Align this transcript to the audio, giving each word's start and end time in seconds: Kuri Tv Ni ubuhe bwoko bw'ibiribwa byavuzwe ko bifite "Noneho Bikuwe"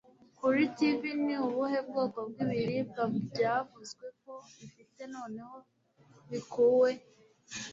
Kuri 0.39 0.61
Tv 0.77 0.99
Ni 1.25 1.35
ubuhe 1.45 1.79
bwoko 1.87 2.19
bw'ibiribwa 2.29 3.03
byavuzwe 3.29 4.05
ko 4.21 4.33
bifite 4.59 5.01
"Noneho 5.13 5.57
Bikuwe" 6.31 6.91